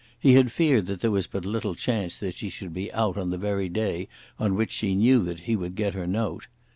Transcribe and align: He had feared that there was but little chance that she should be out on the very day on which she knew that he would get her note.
He 0.19 0.33
had 0.33 0.51
feared 0.51 0.87
that 0.87 1.01
there 1.01 1.11
was 1.11 1.27
but 1.27 1.45
little 1.45 1.75
chance 1.75 2.15
that 2.15 2.33
she 2.33 2.49
should 2.49 2.73
be 2.73 2.91
out 2.91 3.17
on 3.19 3.29
the 3.29 3.37
very 3.37 3.69
day 3.69 4.07
on 4.39 4.55
which 4.55 4.71
she 4.71 4.95
knew 4.95 5.21
that 5.25 5.41
he 5.41 5.55
would 5.55 5.75
get 5.75 5.93
her 5.93 6.07
note. 6.07 6.47